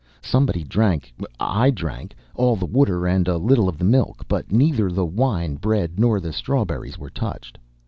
[0.23, 4.89] Somebody drank I drank all the water and a little of the milk, but neither
[4.91, 7.59] the wine, bread nor the strawberries were touched.